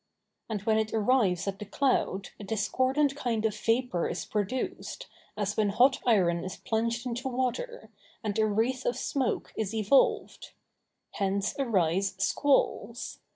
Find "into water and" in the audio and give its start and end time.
7.05-8.35